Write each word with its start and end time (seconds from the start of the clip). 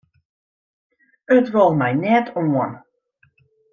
It 1.37 1.47
wol 1.53 1.71
my 1.81 1.91
net 2.05 2.25
oan. 2.41 2.71